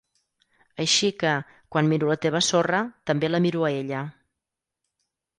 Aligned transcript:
Així 0.83 1.09
que, 1.23 1.33
quan 1.75 1.91
miro 1.91 2.09
la 2.11 2.17
teva 2.25 2.41
sorra, 2.47 2.79
també 3.11 3.29
la 3.29 3.41
miro 3.47 3.61
a 3.67 3.69
ella. 3.83 4.01